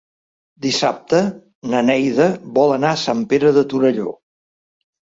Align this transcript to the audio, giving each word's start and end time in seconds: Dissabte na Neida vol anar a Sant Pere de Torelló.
Dissabte 0.65 1.19
na 1.75 1.83
Neida 1.91 2.29
vol 2.59 2.75
anar 2.79 2.95
a 2.97 3.01
Sant 3.07 3.23
Pere 3.35 3.57
de 3.61 3.67
Torelló. 3.75 4.21